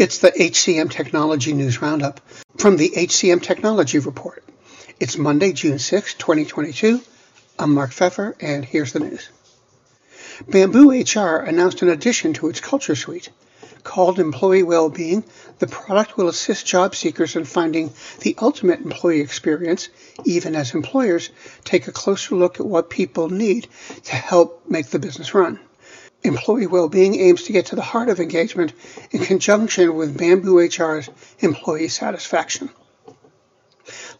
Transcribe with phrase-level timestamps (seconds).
[0.00, 2.22] It's the HCM Technology News Roundup
[2.56, 4.42] from the HCM Technology Report.
[4.98, 7.02] It's Monday, June 6, 2022.
[7.58, 9.28] I'm Mark Feffer, and here's the news.
[10.48, 13.28] Bamboo HR announced an addition to its Culture Suite.
[13.84, 15.22] Called Employee Wellbeing,
[15.58, 19.90] the product will assist job seekers in finding the ultimate employee experience,
[20.24, 21.28] even as employers
[21.64, 23.68] take a closer look at what people need
[24.04, 25.60] to help make the business run.
[26.22, 28.74] Employee well-being aims to get to the heart of engagement
[29.10, 31.08] in conjunction with Bamboo HR's
[31.38, 32.68] employee satisfaction.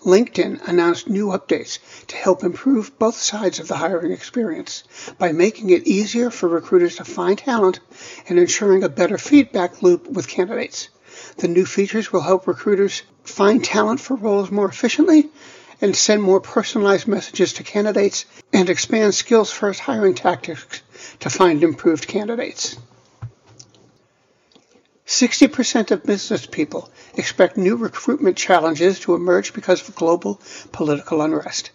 [0.00, 4.82] LinkedIn announced new updates to help improve both sides of the hiring experience
[5.18, 7.80] by making it easier for recruiters to find talent
[8.26, 10.88] and ensuring a better feedback loop with candidates.
[11.36, 15.28] The new features will help recruiters find talent for roles more efficiently
[15.82, 18.24] and send more personalized messages to candidates
[18.54, 20.80] and expand skills first hiring tactics
[21.18, 22.76] to find improved candidates.
[25.06, 31.70] 60% of business people expect new recruitment challenges to emerge because of global political unrest.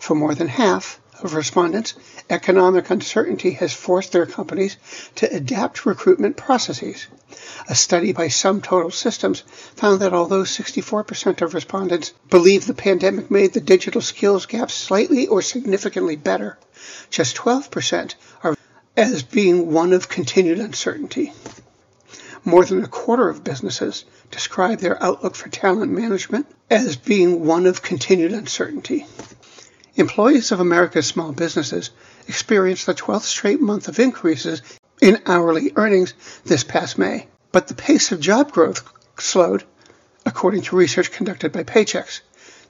[0.00, 1.94] For more than half of respondents,
[2.28, 4.76] economic uncertainty has forced their companies
[5.14, 7.06] to adapt recruitment processes.
[7.68, 9.44] A study by SumTotal Systems
[9.76, 15.28] found that although 64% of respondents believe the pandemic made the digital skills gap slightly
[15.28, 16.58] or significantly better,
[17.10, 18.56] just 12% are
[19.00, 21.32] as being one of continued uncertainty.
[22.44, 27.64] More than a quarter of businesses describe their outlook for talent management as being one
[27.64, 29.06] of continued uncertainty.
[29.96, 31.88] Employees of America's small businesses
[32.28, 34.60] experienced the 12th straight month of increases
[35.00, 36.12] in hourly earnings
[36.44, 38.86] this past May, but the pace of job growth
[39.18, 39.64] slowed,
[40.26, 42.20] according to research conducted by Paychex.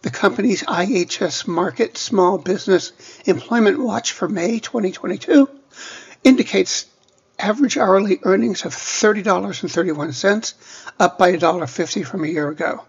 [0.02, 2.92] The company's IHS Markit Small Business
[3.24, 5.48] Employment Watch for May 2022
[6.24, 6.86] indicates
[7.38, 10.54] average hourly earnings of $30.31,
[10.98, 12.84] up by $1.50 from a year ago.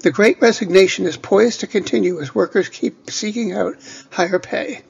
[0.00, 3.76] The great resignation is poised to continue as workers keep seeking out
[4.10, 4.82] higher pay.